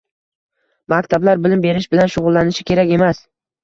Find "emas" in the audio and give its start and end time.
3.01-3.27